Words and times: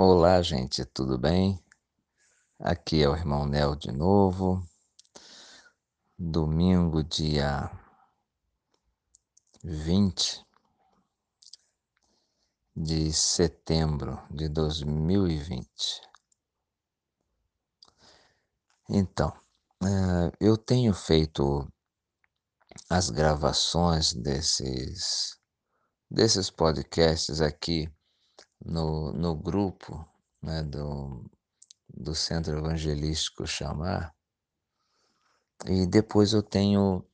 Olá, 0.00 0.40
gente, 0.42 0.84
tudo 0.84 1.18
bem? 1.18 1.60
Aqui 2.60 3.02
é 3.02 3.08
o 3.08 3.16
irmão 3.16 3.44
Nel 3.44 3.74
de 3.74 3.90
novo. 3.90 4.64
Domingo, 6.16 7.02
dia 7.02 7.68
20 9.64 10.46
de 12.76 13.12
setembro 13.12 14.22
de 14.30 14.48
2020. 14.48 15.66
Então, 18.88 19.32
eh, 19.82 20.30
eu 20.38 20.56
tenho 20.56 20.94
feito 20.94 21.68
as 22.88 23.10
gravações 23.10 24.12
desses, 24.12 25.36
desses 26.08 26.50
podcasts 26.50 27.40
aqui 27.40 27.92
no, 28.64 29.12
no 29.12 29.34
grupo 29.34 30.06
né, 30.42 30.62
do, 30.62 31.24
do 31.88 32.14
Centro 32.14 32.58
Evangelístico 32.58 33.46
Chamar, 33.46 34.14
e 35.66 35.86
depois 35.86 36.32
eu 36.32 36.42
tenho 36.42 37.04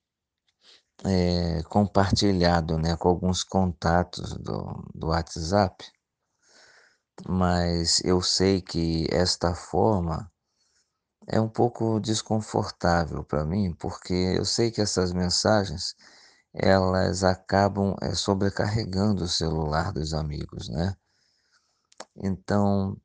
é, 1.05 1.63
compartilhado 1.65 2.79
né, 2.79 2.97
com 2.97 3.09
alguns 3.09 3.43
contatos 3.43 4.35
do, 4.35 4.91
do 4.95 5.09
WhatsApp, 5.09 5.85
mas 7.27 8.01
eu 8.05 8.21
sei 8.21 8.61
que 8.61 9.07
esta 9.11 9.55
forma 9.55 10.31
é 11.27 11.41
um 11.41 11.49
pouco 11.49 12.01
desconfortável 12.01 13.25
para 13.25 13.45
mim, 13.45 13.73
porque 13.75 14.13
eu 14.13 14.45
sei 14.45 14.71
que 14.71 14.81
essas 14.81 15.13
mensagens 15.13 15.95
elas 16.53 17.25
acabam 17.25 17.97
é, 18.01 18.15
sobrecarregando 18.15 19.25
o 19.25 19.29
celular 19.29 19.93
dos 19.93 20.15
amigos, 20.15 20.69
né? 20.69 20.95
Então, 22.17 22.97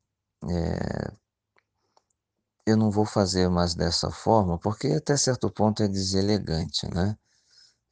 é, 0.50 1.12
eu 2.66 2.78
não 2.78 2.92
vou 2.92 3.06
fazer 3.06 3.50
mais 3.50 3.74
dessa 3.76 4.12
forma, 4.12 4.58
porque 4.58 4.88
até 4.88 5.18
certo 5.18 5.50
ponto 5.50 5.82
é 5.84 5.88
deselegante, 5.88 6.88
né? 6.94 7.18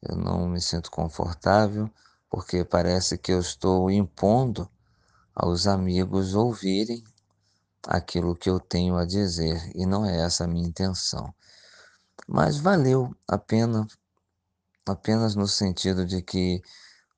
Eu 0.02 0.16
não 0.16 0.48
me 0.48 0.60
sinto 0.60 0.90
confortável, 0.90 1.90
porque 2.30 2.64
parece 2.64 3.18
que 3.18 3.32
eu 3.32 3.40
estou 3.40 3.90
impondo 3.90 4.70
aos 5.34 5.66
amigos 5.66 6.34
ouvirem 6.34 7.02
aquilo 7.86 8.36
que 8.36 8.50
eu 8.50 8.60
tenho 8.60 8.96
a 8.96 9.04
dizer, 9.04 9.70
e 9.74 9.86
não 9.86 10.04
é 10.04 10.20
essa 10.20 10.44
a 10.44 10.46
minha 10.46 10.68
intenção. 10.68 11.34
Mas 12.26 12.58
valeu 12.58 13.14
a 13.26 13.38
pena, 13.38 13.86
apenas 14.86 15.34
no 15.34 15.48
sentido 15.48 16.04
de 16.04 16.22
que 16.22 16.62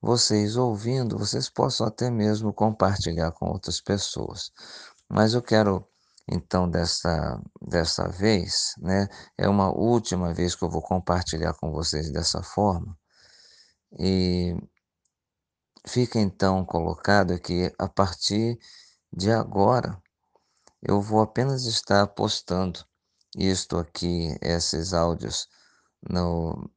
vocês 0.00 0.56
ouvindo, 0.56 1.18
vocês 1.18 1.48
possam 1.48 1.86
até 1.86 2.10
mesmo 2.10 2.52
compartilhar 2.52 3.32
com 3.32 3.48
outras 3.50 3.80
pessoas. 3.80 4.50
Mas 5.08 5.34
eu 5.34 5.42
quero 5.42 5.86
então 6.28 6.68
dessa 6.70 7.40
dessa 7.60 8.08
vez, 8.08 8.74
né, 8.78 9.08
é 9.36 9.48
uma 9.48 9.70
última 9.70 10.32
vez 10.34 10.54
que 10.54 10.64
eu 10.64 10.70
vou 10.70 10.82
compartilhar 10.82 11.54
com 11.54 11.72
vocês 11.72 12.10
dessa 12.12 12.42
forma. 12.42 12.96
E 13.98 14.56
fica 15.86 16.18
então 16.20 16.64
colocado 16.64 17.38
que 17.40 17.72
a 17.78 17.88
partir 17.88 18.58
de 19.12 19.30
agora 19.30 20.00
eu 20.82 21.00
vou 21.00 21.20
apenas 21.20 21.64
estar 21.64 22.06
postando 22.08 22.84
isto 23.36 23.76
aqui, 23.78 24.36
esses 24.42 24.94
áudios 24.94 25.48
no 26.08 26.70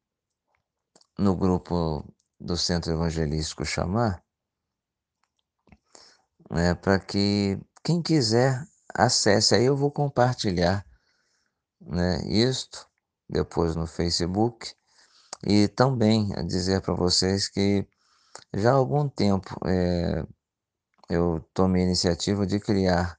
no 1.17 1.35
grupo 1.35 2.03
do 2.43 2.57
Centro 2.57 2.91
Evangelístico 2.91 3.65
Chamar, 3.65 4.21
né, 6.51 6.75
para 6.75 6.99
que 6.99 7.57
quem 7.83 8.01
quiser 8.01 8.61
acesse. 8.93 9.55
Aí 9.55 9.63
eu 9.63 9.77
vou 9.77 9.89
compartilhar 9.89 10.85
né, 11.79 12.21
isto 12.27 12.87
depois 13.29 13.75
no 13.75 13.87
Facebook 13.87 14.75
e 15.45 15.67
também 15.69 16.29
dizer 16.45 16.81
para 16.81 16.93
vocês 16.93 17.47
que 17.47 17.87
já 18.53 18.71
há 18.71 18.75
algum 18.75 19.07
tempo 19.07 19.55
é, 19.65 20.25
eu 21.09 21.39
tomei 21.53 21.83
a 21.83 21.85
iniciativa 21.85 22.45
de 22.45 22.59
criar 22.59 23.17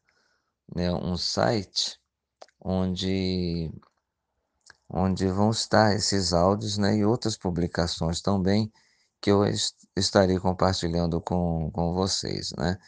né, 0.74 0.92
um 0.92 1.16
site 1.16 1.98
onde 2.60 3.72
onde 4.88 5.26
vão 5.28 5.50
estar 5.50 5.94
esses 5.94 6.32
áudios 6.32 6.78
né, 6.78 6.96
e 6.96 7.04
outras 7.04 7.36
publicações 7.36 8.20
também 8.20 8.72
que 9.24 9.30
eu 9.30 9.42
est 9.46 9.74
estarei 9.96 10.38
compartilhando 10.38 11.18
com, 11.18 11.70
com 11.70 11.94
vocês, 11.94 12.52
né? 12.58 12.78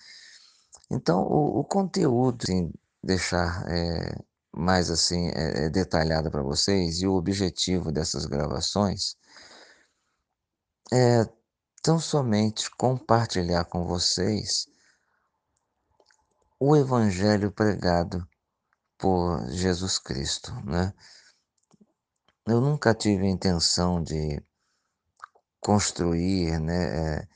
Então, 0.90 1.22
o, 1.22 1.60
o 1.60 1.64
conteúdo, 1.64 2.44
assim, 2.44 2.70
deixar 3.02 3.64
é, 3.70 4.14
mais 4.52 4.90
assim 4.90 5.30
é, 5.34 5.70
detalhado 5.70 6.30
para 6.30 6.42
vocês 6.42 7.00
e 7.00 7.06
o 7.06 7.14
objetivo 7.14 7.90
dessas 7.90 8.26
gravações 8.26 9.16
é 10.92 11.26
tão 11.82 11.98
somente 11.98 12.70
compartilhar 12.72 13.64
com 13.64 13.86
vocês 13.86 14.66
o 16.60 16.76
evangelho 16.76 17.50
pregado 17.50 18.28
por 18.98 19.48
Jesus 19.52 19.98
Cristo, 19.98 20.52
né? 20.66 20.92
Eu 22.46 22.60
nunca 22.60 22.94
tive 22.94 23.26
a 23.26 23.30
intenção 23.30 24.02
de 24.02 24.42
construir 25.66 26.60
né, 26.60 27.16
é, 27.16 27.28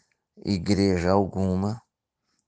igreja 0.45 1.11
alguma, 1.11 1.83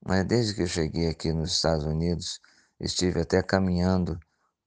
mas 0.07 0.25
desde 0.25 0.55
que 0.55 0.63
eu 0.63 0.67
cheguei 0.69 1.09
aqui 1.09 1.33
nos 1.33 1.55
Estados 1.55 1.85
Unidos, 1.85 2.39
estive 2.79 3.23
até 3.23 3.43
caminhando 3.43 4.17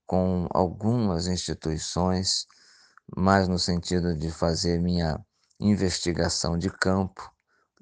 com 0.04 0.46
algumas 0.50 1.26
instituições, 1.26 2.44
mais 3.16 3.48
no 3.48 3.58
sentido 3.58 4.14
de 4.14 4.30
fazer 4.30 4.78
minha 4.78 5.18
investigação 5.58 6.58
de 6.58 6.68
campo, 6.68 7.22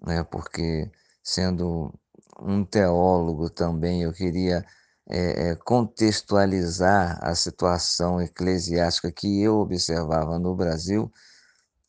né, 0.06 0.22
porque 0.22 0.88
sendo 1.20 1.92
um 2.40 2.64
teólogo 2.64 3.50
também, 3.50 4.04
eu 4.04 4.12
queria 4.12 4.64
é, 5.10 5.56
contextualizar 5.56 7.18
a 7.20 7.34
situação 7.34 8.22
eclesiástica 8.22 9.10
que 9.10 9.42
eu 9.42 9.56
observava 9.56 10.38
no 10.38 10.54
Brasil 10.54 11.12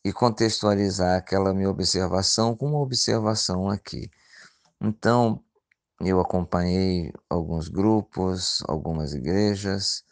e 0.06 0.12
contextualizar 0.12 1.18
aquela 1.18 1.52
minha 1.52 1.68
observação 1.68 2.56
com 2.56 2.68
uma 2.68 2.78
observação 2.78 3.68
aqui. 3.68 4.08
Então, 4.80 5.42
eu 6.00 6.20
acompanhei 6.20 7.12
alguns 7.28 7.68
grupos, 7.68 8.62
algumas 8.68 9.14
igrejas, 9.14 10.04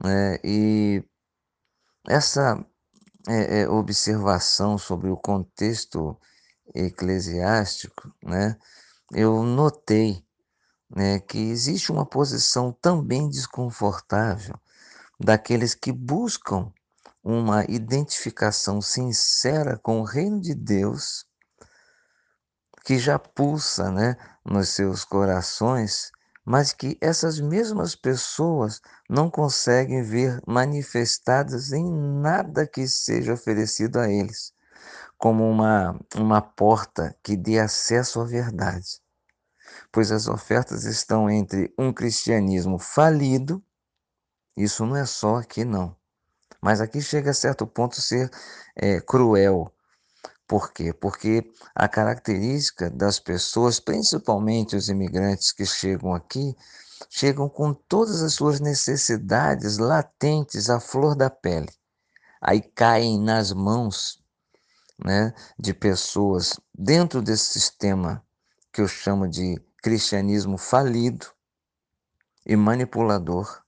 né, 0.00 0.38
e 0.44 1.02
essa 2.08 2.64
é, 3.26 3.62
é, 3.62 3.68
observação 3.68 4.78
sobre 4.78 5.10
o 5.10 5.16
contexto 5.16 6.16
eclesiástico, 6.72 8.14
né, 8.22 8.56
eu 9.12 9.42
notei 9.42 10.24
né, 10.88 11.18
que 11.18 11.38
existe 11.38 11.90
uma 11.90 12.06
posição 12.06 12.70
também 12.80 13.28
desconfortável 13.28 14.54
daqueles 15.18 15.74
que 15.74 15.90
buscam 15.90 16.72
uma 17.22 17.64
identificação 17.68 18.80
sincera 18.80 19.78
com 19.78 20.00
o 20.00 20.04
reino 20.04 20.40
de 20.40 20.54
Deus 20.54 21.26
que 22.84 22.98
já 22.98 23.18
pulsa 23.18 23.90
né, 23.90 24.16
nos 24.44 24.70
seus 24.70 25.04
corações, 25.04 26.10
mas 26.44 26.72
que 26.72 26.98
essas 27.00 27.38
mesmas 27.38 27.94
pessoas 27.94 28.80
não 29.08 29.30
conseguem 29.30 30.02
ver 30.02 30.40
manifestadas 30.46 31.72
em 31.72 31.84
nada 32.20 32.66
que 32.66 32.88
seja 32.88 33.34
oferecido 33.34 33.98
a 33.98 34.08
eles, 34.08 34.52
como 35.18 35.48
uma, 35.48 35.98
uma 36.16 36.40
porta 36.40 37.14
que 37.22 37.36
dê 37.36 37.58
acesso 37.58 38.20
à 38.20 38.24
verdade. 38.24 39.00
Pois 39.92 40.10
as 40.10 40.26
ofertas 40.26 40.84
estão 40.84 41.28
entre 41.30 41.72
um 41.78 41.92
cristianismo 41.92 42.78
falido, 42.78 43.62
isso 44.56 44.84
não 44.84 44.96
é 44.96 45.06
só 45.06 45.36
aqui 45.36 45.64
não, 45.64 45.96
mas 46.60 46.80
aqui 46.80 47.00
chega 47.00 47.30
a 47.30 47.34
certo 47.34 47.66
ponto 47.66 48.00
ser 48.00 48.30
é, 48.76 49.00
cruel. 49.00 49.72
Por 50.46 50.72
quê? 50.72 50.92
Porque 50.92 51.48
a 51.74 51.88
característica 51.88 52.90
das 52.90 53.20
pessoas, 53.20 53.78
principalmente 53.78 54.74
os 54.74 54.88
imigrantes 54.88 55.52
que 55.52 55.64
chegam 55.64 56.12
aqui, 56.12 56.56
chegam 57.08 57.48
com 57.48 57.72
todas 57.72 58.20
as 58.22 58.34
suas 58.34 58.60
necessidades 58.60 59.78
latentes 59.78 60.68
à 60.68 60.80
flor 60.80 61.14
da 61.14 61.30
pele. 61.30 61.72
Aí 62.40 62.60
caem 62.60 63.20
nas 63.20 63.52
mãos 63.52 64.20
né, 65.04 65.32
de 65.58 65.72
pessoas 65.72 66.58
dentro 66.74 67.22
desse 67.22 67.52
sistema 67.52 68.24
que 68.72 68.80
eu 68.80 68.88
chamo 68.88 69.28
de 69.28 69.60
cristianismo 69.82 70.58
falido 70.58 71.26
e 72.44 72.56
manipulador, 72.56 73.62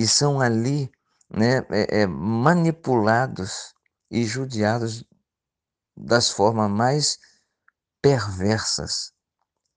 e 0.00 0.08
são 0.08 0.40
ali 0.40 0.90
né, 1.28 1.58
é, 1.68 2.00
é, 2.00 2.06
manipulados 2.06 3.74
e 4.10 4.24
judiados 4.24 5.04
das 5.94 6.30
formas 6.30 6.70
mais 6.70 7.18
perversas 8.00 9.12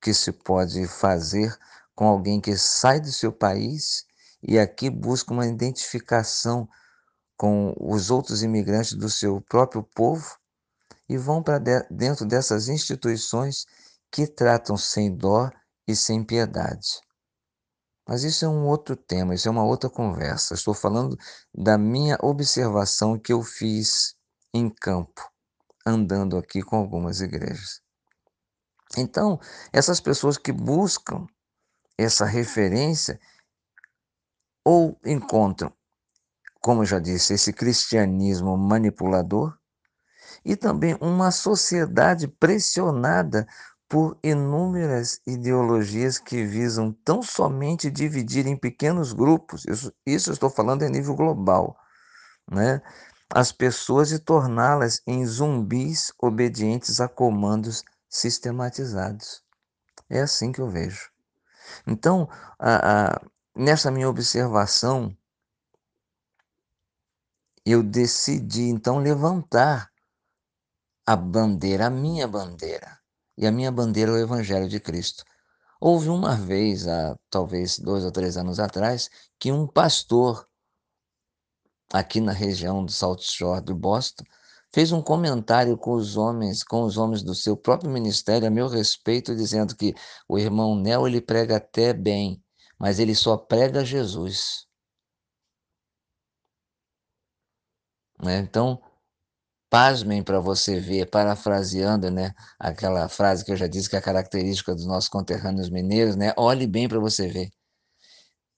que 0.01 0.13
se 0.13 0.31
pode 0.31 0.87
fazer 0.87 1.53
com 1.93 2.07
alguém 2.07 2.39
que 2.39 2.55
sai 2.55 3.01
do 3.01 3.11
seu 3.11 3.33
país 3.33 4.05
e 4.41 4.57
aqui 4.57 4.89
busca 4.89 5.33
uma 5.33 5.45
identificação 5.45 6.69
com 7.35 7.75
os 7.77 8.09
outros 8.09 8.43
imigrantes 8.43 8.93
do 8.93 9.09
seu 9.09 9.41
próprio 9.41 9.83
povo 9.83 10.37
e 11.09 11.17
vão 11.17 11.43
para 11.43 11.59
dentro 11.91 12.25
dessas 12.25 12.69
instituições 12.69 13.65
que 14.09 14.25
tratam 14.25 14.77
sem 14.77 15.13
dó 15.13 15.51
e 15.85 15.93
sem 15.93 16.23
piedade. 16.23 17.01
Mas 18.07 18.23
isso 18.23 18.43
é 18.43 18.49
um 18.49 18.67
outro 18.67 18.95
tema, 18.95 19.33
isso 19.33 19.47
é 19.47 19.51
uma 19.51 19.63
outra 19.63 19.89
conversa. 19.89 20.53
Estou 20.53 20.73
falando 20.73 21.17
da 21.53 21.77
minha 21.77 22.17
observação 22.21 23.17
que 23.17 23.31
eu 23.31 23.41
fiz 23.41 24.15
em 24.53 24.69
campo, 24.69 25.21
andando 25.85 26.37
aqui 26.37 26.61
com 26.61 26.75
algumas 26.75 27.21
igrejas. 27.21 27.81
Então, 28.97 29.39
essas 29.71 29.99
pessoas 29.99 30.37
que 30.37 30.51
buscam 30.51 31.25
essa 31.97 32.25
referência 32.25 33.19
ou 34.65 34.99
encontram, 35.05 35.73
como 36.61 36.81
eu 36.81 36.85
já 36.85 36.99
disse, 36.99 37.33
esse 37.33 37.51
cristianismo 37.51 38.57
manipulador 38.57 39.57
e 40.45 40.55
também 40.55 40.97
uma 41.01 41.31
sociedade 41.31 42.27
pressionada 42.27 43.47
por 43.93 44.17
inúmeras 44.23 45.21
ideologias 45.23 46.17
que 46.17 46.43
visam 46.43 46.91
tão 47.05 47.21
somente 47.21 47.91
dividir 47.91 48.47
em 48.47 48.57
pequenos 48.57 49.13
grupos, 49.13 49.65
isso, 49.67 49.93
isso 50.03 50.31
estou 50.31 50.49
falando 50.49 50.81
a 50.81 50.89
nível 50.89 51.15
global, 51.15 51.77
né? 52.49 52.81
as 53.29 53.51
pessoas 53.51 54.11
e 54.11 54.17
torná-las 54.17 54.99
em 55.05 55.23
zumbis 55.27 56.11
obedientes 56.19 56.99
a 56.99 57.07
comandos 57.07 57.83
sistematizados. 58.09 59.43
É 60.09 60.21
assim 60.21 60.51
que 60.51 60.59
eu 60.59 60.71
vejo. 60.71 61.11
Então, 61.85 62.27
a, 62.57 63.11
a, 63.11 63.21
nessa 63.55 63.91
minha 63.91 64.09
observação, 64.09 65.15
eu 67.63 67.83
decidi 67.83 68.69
então 68.69 68.97
levantar 68.97 69.91
a 71.05 71.15
bandeira, 71.15 71.85
a 71.85 71.91
minha 71.91 72.27
bandeira, 72.27 73.02
e 73.37 73.47
a 73.47 73.51
minha 73.51 73.71
bandeira 73.71 74.11
é 74.11 74.15
o 74.15 74.17
Evangelho 74.17 74.67
de 74.67 74.79
Cristo. 74.79 75.23
Houve 75.79 76.09
uma 76.09 76.35
vez, 76.35 76.87
há 76.87 77.15
talvez 77.29 77.77
dois 77.77 78.05
ou 78.05 78.11
três 78.11 78.37
anos 78.37 78.59
atrás, 78.59 79.09
que 79.39 79.51
um 79.51 79.67
pastor 79.67 80.47
aqui 81.91 82.21
na 82.21 82.31
região 82.31 82.85
do 82.85 82.91
South 82.91 83.19
Shore 83.19 83.61
do 83.61 83.75
Boston 83.75 84.23
fez 84.73 84.91
um 84.91 85.01
comentário 85.01 85.77
com 85.77 85.93
os 85.93 86.17
homens, 86.17 86.63
com 86.63 86.83
os 86.83 86.97
homens 86.97 87.21
do 87.21 87.35
seu 87.35 87.55
próprio 87.55 87.91
ministério 87.91 88.47
a 88.47 88.51
meu 88.51 88.67
respeito, 88.67 89.35
dizendo 89.35 89.75
que 89.75 89.93
o 90.27 90.39
irmão 90.39 90.75
Nel 90.75 91.07
ele 91.07 91.21
prega 91.21 91.57
até 91.57 91.93
bem, 91.93 92.43
mas 92.79 92.97
ele 92.99 93.13
só 93.13 93.37
prega 93.37 93.85
Jesus. 93.85 94.65
Né? 98.23 98.39
Então, 98.39 98.81
Pasmem 99.73 100.23
para 100.23 100.39
você 100.39 100.79
ver, 100.79 101.09
parafraseando 101.09 102.11
né, 102.11 102.35
aquela 102.59 103.09
frase 103.09 103.43
que 103.43 103.51
eu 103.51 103.57
já 103.57 103.65
disse 103.65 103.89
que 103.89 103.95
é 103.95 104.01
característica 104.01 104.75
dos 104.75 104.85
nossos 104.85 105.09
conterrâneos 105.09 105.67
mineiros, 105.67 106.15
né? 106.15 106.31
Olhe 106.37 106.67
bem 106.67 106.87
para 106.87 106.99
você 106.99 107.27
ver. 107.27 107.49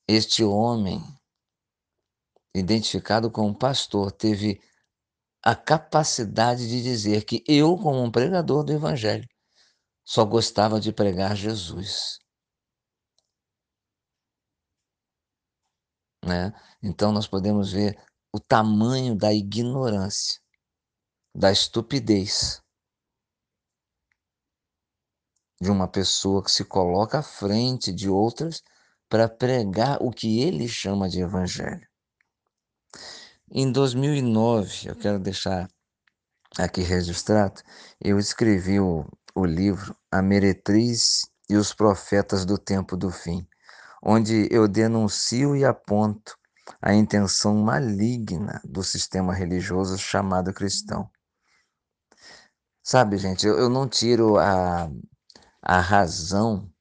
Este 0.09 0.43
homem, 0.43 1.01
identificado 2.53 3.31
como 3.31 3.57
pastor, 3.57 4.11
teve 4.11 4.59
a 5.41 5.55
capacidade 5.55 6.67
de 6.67 6.83
dizer 6.83 7.23
que 7.23 7.41
eu, 7.47 7.77
como 7.77 8.03
um 8.03 8.11
pregador 8.11 8.65
do 8.65 8.73
Evangelho, 8.73 9.25
só 10.03 10.25
gostava 10.25 10.81
de 10.81 10.91
pregar 10.91 11.33
Jesus. 11.33 12.19
Né? 16.25 16.51
Então, 16.83 17.13
nós 17.13 17.25
podemos 17.25 17.71
ver 17.71 17.97
o 18.33 18.39
tamanho 18.41 19.15
da 19.15 19.33
ignorância 19.33 20.43
da 21.37 21.51
estupidez 21.51 22.61
de 25.59 25.69
uma 25.69 25.85
pessoa 25.85 26.41
que 26.41 26.49
se 26.49 26.63
coloca 26.63 27.19
à 27.19 27.21
frente 27.21 27.91
de 27.91 28.09
outras 28.09 28.63
para 29.09 29.27
pregar 29.27 30.01
o 30.01 30.11
que 30.11 30.39
ele 30.39 30.65
chama 30.65 31.09
de 31.09 31.19
evangelho. 31.19 31.85
Em 33.51 33.69
2009, 33.69 34.87
eu 34.87 34.95
quero 34.95 35.19
deixar 35.19 35.69
aqui 36.57 36.81
registrado, 36.81 37.61
eu 37.99 38.17
escrevi 38.17 38.79
o, 38.79 39.05
o 39.35 39.45
livro 39.45 39.93
A 40.09 40.21
Meretriz 40.21 41.23
e 41.49 41.57
os 41.57 41.73
Profetas 41.73 42.45
do 42.45 42.57
Tempo 42.57 42.95
do 42.95 43.11
Fim, 43.11 43.45
onde 44.01 44.47
eu 44.49 44.69
denuncio 44.69 45.53
e 45.53 45.65
aponto 45.65 46.37
a 46.81 46.93
intenção 46.93 47.57
maligna 47.57 48.61
do 48.63 48.81
sistema 48.81 49.33
religioso 49.33 49.97
chamado 49.97 50.53
cristão 50.53 51.09
Sabe, 52.87 53.17
gente, 53.17 53.47
eu, 53.47 53.57
eu 53.57 53.67
não 53.67 53.89
tiro 53.89 54.37
a, 54.37 54.87
a 55.59 55.79
razão 55.79 56.71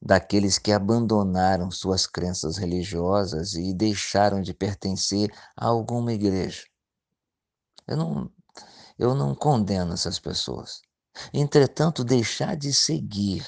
daqueles 0.00 0.58
que 0.58 0.70
abandonaram 0.70 1.70
suas 1.70 2.06
crenças 2.06 2.58
religiosas 2.58 3.54
e 3.54 3.72
deixaram 3.72 4.42
de 4.42 4.52
pertencer 4.52 5.34
a 5.56 5.66
alguma 5.66 6.12
igreja. 6.12 6.64
Eu 7.88 7.96
não, 7.96 8.30
eu 8.98 9.14
não 9.14 9.34
condeno 9.34 9.94
essas 9.94 10.18
pessoas. 10.18 10.82
Entretanto, 11.32 12.04
deixar 12.04 12.58
de 12.58 12.70
seguir 12.70 13.46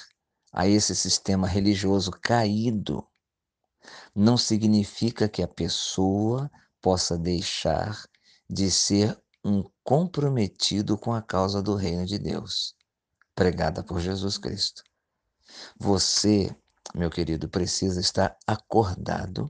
a 0.50 0.66
esse 0.66 0.96
sistema 0.96 1.46
religioso 1.46 2.10
caído 2.12 3.06
não 4.14 4.38
significa 4.38 5.28
que 5.28 5.42
a 5.42 5.48
pessoa 5.48 6.50
possa 6.80 7.18
deixar 7.18 8.02
de 8.48 8.70
ser 8.70 9.22
um 9.46 9.62
comprometido 9.84 10.98
com 10.98 11.12
a 11.12 11.22
causa 11.22 11.62
do 11.62 11.76
reino 11.76 12.04
de 12.04 12.18
Deus, 12.18 12.74
pregada 13.32 13.80
por 13.80 14.00
Jesus 14.00 14.36
Cristo. 14.36 14.82
Você, 15.78 16.54
meu 16.92 17.08
querido, 17.08 17.48
precisa 17.48 18.00
estar 18.00 18.36
acordado 18.44 19.48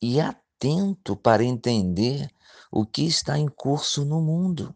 e 0.00 0.20
atento 0.20 1.16
para 1.16 1.42
entender 1.42 2.30
o 2.70 2.86
que 2.86 3.02
está 3.02 3.36
em 3.36 3.48
curso 3.48 4.04
no 4.04 4.22
mundo. 4.22 4.72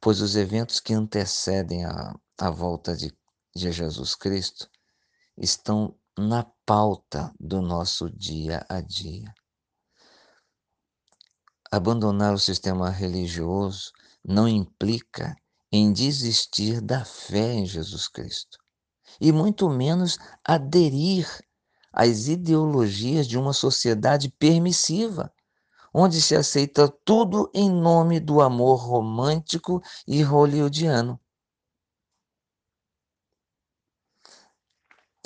Pois 0.00 0.20
os 0.20 0.34
eventos 0.34 0.80
que 0.80 0.92
antecedem 0.92 1.84
a, 1.84 2.18
a 2.36 2.50
volta 2.50 2.96
de, 2.96 3.16
de 3.54 3.70
Jesus 3.70 4.16
Cristo 4.16 4.68
estão 5.38 5.96
na 6.18 6.44
pauta 6.64 7.32
do 7.38 7.62
nosso 7.62 8.10
dia 8.10 8.66
a 8.68 8.80
dia. 8.80 9.32
Abandonar 11.70 12.32
o 12.32 12.38
sistema 12.38 12.90
religioso 12.90 13.90
não 14.24 14.46
implica 14.46 15.36
em 15.72 15.92
desistir 15.92 16.80
da 16.80 17.04
fé 17.04 17.54
em 17.54 17.66
Jesus 17.66 18.06
Cristo, 18.08 18.58
e 19.20 19.32
muito 19.32 19.68
menos 19.68 20.16
aderir 20.44 21.28
às 21.92 22.28
ideologias 22.28 23.26
de 23.26 23.36
uma 23.36 23.52
sociedade 23.52 24.28
permissiva, 24.28 25.32
onde 25.92 26.20
se 26.20 26.36
aceita 26.36 26.88
tudo 27.04 27.50
em 27.54 27.70
nome 27.70 28.20
do 28.20 28.40
amor 28.40 28.76
romântico 28.76 29.82
e 30.06 30.22
hollywoodiano. 30.22 31.18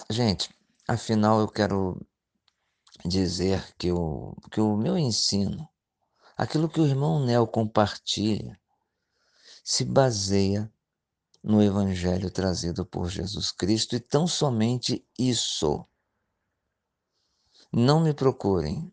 Gente, 0.09 0.49
afinal 0.89 1.41
eu 1.41 1.49
quero 1.49 2.01
dizer 3.05 3.75
que 3.77 3.93
o, 3.93 4.35
que 4.51 4.61
o 4.61 4.77
meu 4.77 4.97
ensino 4.97 5.69
Aquilo 6.41 6.71
que 6.71 6.81
o 6.81 6.87
irmão 6.87 7.23
Nel 7.23 7.47
compartilha 7.47 8.59
se 9.63 9.85
baseia 9.85 10.73
no 11.45 11.63
evangelho 11.63 12.31
trazido 12.31 12.87
por 12.87 13.11
Jesus 13.11 13.53
Cristo 13.53 13.95
e 13.95 14.01
tão 14.01 14.27
somente 14.27 15.07
isso. 15.19 15.85
Não 17.71 18.01
me 18.01 18.15
procurem, 18.15 18.91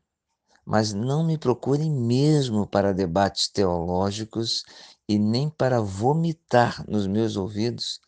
mas 0.66 0.92
não 0.92 1.24
me 1.24 1.38
procurem 1.38 1.89
mesmo 1.89 2.68
para 2.68 2.94
debates 2.94 3.48
teológicos 3.48 4.66
e 5.08 5.18
nem 5.18 5.50
para 5.50 5.80
vomitar 5.80 6.84
nos 6.86 7.08
meus 7.08 7.38
ouvidos 7.38 8.01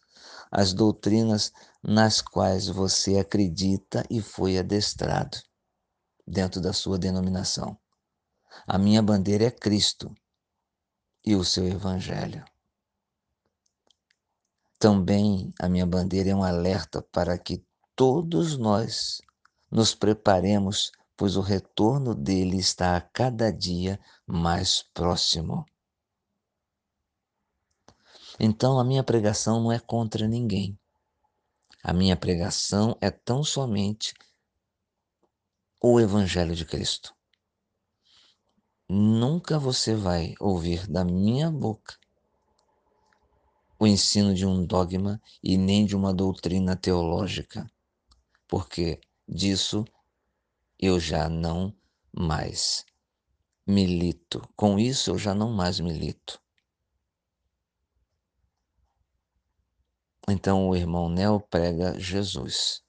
as 0.52 0.74
doutrinas 0.74 1.54
nas 1.82 2.20
quais 2.20 2.68
você 2.68 3.18
acredita 3.18 4.06
e 4.10 4.22
foi 4.22 4.58
adestrado 4.58 5.38
dentro 6.28 6.60
da 6.60 6.74
sua 6.74 7.00
denominação. 7.00 7.80
A 8.68 8.78
minha 8.78 9.02
bandeira 9.02 9.46
é 9.46 9.52
Cristo 9.52 10.14
e 11.26 11.36
o 11.36 11.44
seu 11.44 11.68
Evangelho. 11.68 12.44
Também 14.78 15.54
a 15.60 15.68
minha 15.68 15.86
bandeira 15.86 16.30
é 16.30 16.36
um 16.36 16.44
alerta 16.44 17.02
para 17.02 17.38
que 17.38 17.64
todos 17.96 18.58
nós 18.58 19.22
nos 19.70 19.94
preparemos, 19.94 20.92
pois 21.18 21.36
o 21.36 21.42
retorno 21.42 22.16
dele 22.16 22.58
está 22.58 22.96
a 22.96 23.02
cada 23.02 23.52
dia 23.52 24.00
mais 24.26 24.82
próximo. 24.94 25.66
Então 28.40 28.80
a 28.80 28.86
minha 28.86 29.04
pregação 29.04 29.62
não 29.62 29.72
é 29.72 29.80
contra 29.80 30.26
ninguém. 30.28 30.80
A 31.84 31.92
minha 31.92 32.16
pregação 32.16 32.98
é 33.02 33.12
tão 33.12 33.44
somente 33.44 34.14
o 35.82 36.00
Evangelho 36.00 36.56
de 36.56 36.66
Cristo. 36.66 37.14
Nunca 38.92 39.60
você 39.60 39.94
vai 39.94 40.34
ouvir 40.40 40.88
da 40.88 41.06
minha 41.06 41.52
boca 41.52 41.96
o 43.78 43.86
ensino 43.86 44.34
de 44.34 44.48
um 44.48 44.66
dogma 44.66 45.22
e 45.44 45.58
nem 45.58 45.86
de 45.86 45.96
uma 45.96 46.12
doutrina 46.12 46.76
teológica, 46.76 47.72
porque 48.48 49.00
disso 49.28 49.86
eu 50.80 51.00
já 51.00 51.30
não 51.30 51.72
mais 52.12 52.84
milito. 53.66 54.42
Com 54.56 54.80
isso 54.80 55.12
eu 55.12 55.20
já 55.20 55.36
não 55.36 55.54
mais 55.54 55.80
milito. 55.80 56.42
Então 60.28 60.68
o 60.68 60.76
irmão 60.76 61.10
Nel 61.10 61.40
prega 61.40 61.98
Jesus. 62.00 62.82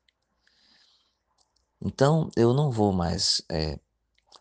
Então 1.81 2.31
eu 2.35 2.55
não 2.55 2.71
vou 2.71 2.91
mais 2.91 3.43
é, 3.51 3.79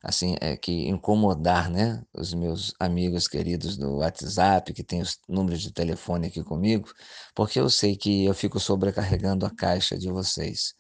assim, 0.04 0.36
é, 0.40 0.56
que 0.56 0.88
incomodar, 0.88 1.70
né, 1.70 2.02
os 2.14 2.34
meus 2.34 2.74
amigos 2.80 3.28
queridos 3.28 3.78
do 3.78 3.98
WhatsApp, 3.98 4.74
que 4.74 4.84
tem 4.84 5.02
os 5.02 5.20
números 5.28 5.62
de 5.62 5.74
telefone 5.74 6.28
aqui 6.28 6.44
comigo, 6.44 6.90
porque 7.36 7.60
eu 7.60 7.70
sei 7.70 7.96
que 7.96 8.26
eu 8.26 8.34
fico 8.34 8.60
sobrecarregando 8.60 9.46
a 9.46 9.50
caixa 9.50 9.98
de 9.98 10.10
vocês. 10.10 10.74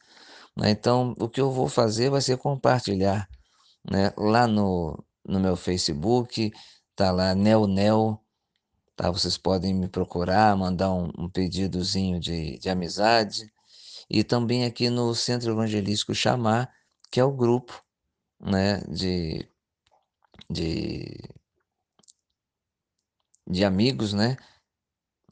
Né? 0.57 0.71
Então, 0.71 1.15
o 1.19 1.27
que 1.29 1.41
eu 1.41 1.51
vou 1.51 1.67
fazer 1.67 2.09
vai 2.09 2.21
ser 2.21 2.37
compartilhar, 2.37 3.27
né, 3.89 4.13
lá 4.17 4.47
no, 4.47 5.03
no 5.25 5.39
meu 5.39 5.55
Facebook, 5.57 6.51
tá 6.95 7.11
lá 7.11 7.35
Nel 7.35 7.67
tá? 8.95 9.09
Vocês 9.09 9.37
podem 9.37 9.73
me 9.73 9.87
procurar, 9.87 10.55
mandar 10.57 10.91
um, 10.93 11.09
um 11.17 11.29
pedidozinho 11.29 12.19
de, 12.19 12.57
de 12.59 12.69
amizade, 12.69 13.49
e 14.09 14.23
também 14.23 14.65
aqui 14.65 14.89
no 14.89 15.15
Centro 15.15 15.51
Evangelístico 15.51 16.13
Chamar, 16.13 16.69
que 17.11 17.19
é 17.19 17.23
o 17.23 17.31
grupo 17.31 17.81
né, 18.39 18.79
de, 18.87 19.47
de, 20.49 21.17
de 23.47 23.65
amigos, 23.65 24.13
né, 24.13 24.37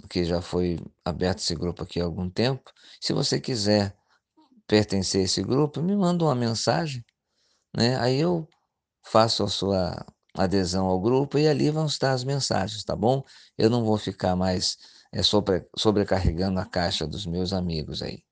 que 0.10 0.26
já 0.26 0.42
foi 0.42 0.80
aberto 1.04 1.40
esse 1.40 1.56
grupo 1.56 1.84
aqui 1.84 2.00
há 2.00 2.04
algum 2.04 2.30
tempo. 2.30 2.72
Se 3.00 3.14
você 3.14 3.40
quiser 3.40 3.96
pertencer 4.68 5.22
a 5.22 5.24
esse 5.26 5.42
grupo, 5.44 5.82
me 5.82 5.96
manda 5.96 6.26
uma 6.26 6.36
mensagem, 6.36 7.04
né, 7.76 7.98
aí 8.00 8.20
eu 8.20 8.48
faço 9.04 9.44
a 9.44 9.48
sua 9.48 10.06
adesão 10.34 10.86
ao 10.86 11.00
grupo 11.00 11.38
e 11.38 11.48
ali 11.48 11.72
vão 11.72 11.86
estar 11.86 12.12
as 12.12 12.24
mensagens, 12.24 12.84
tá 12.84 12.96
bom? 12.96 13.24
Eu 13.58 13.70
não 13.70 13.84
vou 13.84 13.98
ficar 13.98 14.36
mais 14.36 14.78
é, 15.12 15.24
sobre, 15.24 15.68
sobrecarregando 15.76 16.60
a 16.60 16.66
caixa 16.66 17.08
dos 17.08 17.26
meus 17.26 17.54
amigos 17.54 18.02
aí, 18.02 18.24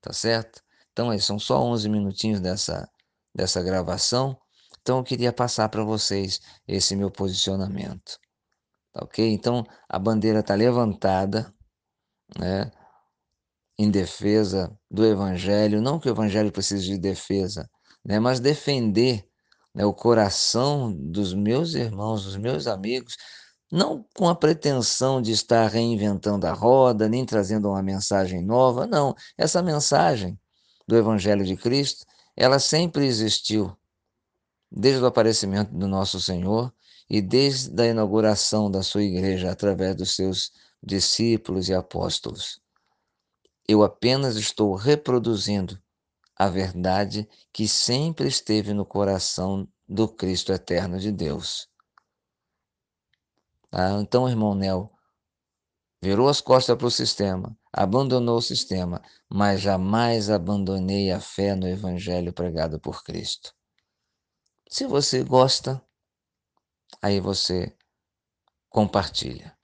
tá 0.00 0.12
certo? 0.12 0.62
Então, 0.92 1.10
aí 1.10 1.20
são 1.20 1.38
só 1.38 1.62
11 1.62 1.88
minutinhos 1.88 2.40
dessa 2.40 2.88
dessa 3.34 3.62
gravação. 3.62 4.36
Então 4.80 4.98
eu 4.98 5.04
queria 5.04 5.32
passar 5.32 5.68
para 5.68 5.84
vocês 5.84 6.40
esse 6.66 6.96
meu 6.96 7.10
posicionamento. 7.10 8.18
Tá 8.92 9.04
ok? 9.04 9.32
Então 9.32 9.64
a 9.88 9.98
bandeira 9.98 10.40
está 10.40 10.54
levantada, 10.54 11.52
né? 12.38 12.70
Em 13.78 13.90
defesa 13.90 14.76
do 14.90 15.04
Evangelho. 15.04 15.80
Não 15.80 15.98
que 15.98 16.08
o 16.08 16.12
Evangelho 16.12 16.52
precise 16.52 16.84
de 16.84 16.98
defesa, 16.98 17.68
né? 18.04 18.18
Mas 18.18 18.40
defender 18.40 19.26
né, 19.74 19.84
o 19.84 19.94
coração 19.94 20.92
dos 20.92 21.32
meus 21.32 21.74
irmãos, 21.74 22.24
dos 22.24 22.36
meus 22.36 22.66
amigos, 22.66 23.16
não 23.70 24.04
com 24.14 24.28
a 24.28 24.34
pretensão 24.34 25.22
de 25.22 25.32
estar 25.32 25.66
reinventando 25.68 26.46
a 26.46 26.52
roda, 26.52 27.08
nem 27.08 27.24
trazendo 27.24 27.68
uma 27.70 27.82
mensagem 27.82 28.42
nova, 28.44 28.86
não. 28.86 29.14
Essa 29.38 29.62
mensagem 29.62 30.38
do 30.86 30.96
Evangelho 30.96 31.44
de 31.44 31.56
Cristo 31.56 32.04
ela 32.36 32.58
sempre 32.58 33.06
existiu, 33.06 33.76
desde 34.70 35.02
o 35.02 35.06
aparecimento 35.06 35.72
do 35.74 35.86
nosso 35.86 36.20
Senhor 36.20 36.72
e 37.08 37.20
desde 37.20 37.82
a 37.82 37.86
inauguração 37.86 38.70
da 38.70 38.82
sua 38.82 39.02
igreja 39.02 39.50
através 39.50 39.94
dos 39.94 40.16
seus 40.16 40.52
discípulos 40.82 41.68
e 41.68 41.74
apóstolos. 41.74 42.60
Eu 43.68 43.82
apenas 43.82 44.36
estou 44.36 44.74
reproduzindo 44.74 45.80
a 46.36 46.48
verdade 46.48 47.28
que 47.52 47.68
sempre 47.68 48.28
esteve 48.28 48.72
no 48.72 48.84
coração 48.84 49.68
do 49.86 50.08
Cristo 50.08 50.52
eterno 50.52 50.98
de 50.98 51.12
Deus. 51.12 51.68
Tá? 53.70 54.00
Então, 54.00 54.28
irmão 54.28 54.54
Nel, 54.54 54.90
virou 56.02 56.28
as 56.28 56.40
costas 56.40 56.76
para 56.76 56.86
o 56.86 56.90
sistema, 56.90 57.56
abandonou 57.72 58.38
o 58.38 58.42
sistema, 58.42 59.00
mas 59.28 59.60
jamais 59.60 60.28
abandonei 60.28 61.12
a 61.12 61.20
fé 61.20 61.54
no 61.54 61.68
Evangelho 61.68 62.32
pregado 62.32 62.80
por 62.80 63.04
Cristo. 63.04 63.54
Se 64.68 64.84
você 64.86 65.22
gosta, 65.22 65.80
aí 67.00 67.20
você 67.20 67.76
compartilha. 68.68 69.56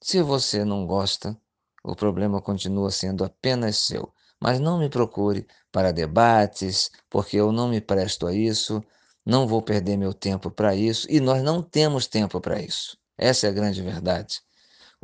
Se 0.00 0.22
você 0.22 0.64
não 0.64 0.86
gosta, 0.86 1.36
o 1.82 1.96
problema 1.96 2.40
continua 2.40 2.90
sendo 2.90 3.24
apenas 3.24 3.78
seu. 3.78 4.12
Mas 4.40 4.60
não 4.60 4.78
me 4.78 4.88
procure 4.88 5.46
para 5.72 5.92
debates, 5.92 6.90
porque 7.08 7.38
eu 7.38 7.50
não 7.50 7.68
me 7.68 7.80
presto 7.80 8.26
a 8.26 8.34
isso, 8.34 8.84
não 9.24 9.48
vou 9.48 9.62
perder 9.62 9.96
meu 9.96 10.12
tempo 10.12 10.50
para 10.50 10.76
isso 10.76 11.06
e 11.10 11.18
nós 11.18 11.42
não 11.42 11.62
temos 11.62 12.06
tempo 12.06 12.40
para 12.40 12.60
isso. 12.60 12.98
Essa 13.16 13.46
é 13.46 13.50
a 13.50 13.52
grande 13.52 13.82
verdade. 13.82 14.45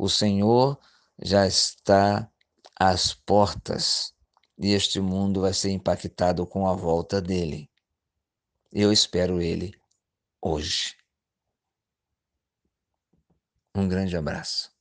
O 0.03 0.09
Senhor 0.09 0.77
já 1.17 1.47
está 1.47 2.29
às 2.77 3.13
portas 3.13 4.13
e 4.57 4.73
este 4.73 4.99
mundo 4.99 5.39
vai 5.39 5.53
ser 5.53 5.71
impactado 5.71 6.45
com 6.45 6.67
a 6.67 6.73
volta 6.73 7.21
dele. 7.21 7.71
Eu 8.69 8.91
espero 8.91 9.41
ele 9.41 9.71
hoje. 10.41 10.97
Um 13.73 13.87
grande 13.87 14.17
abraço. 14.17 14.72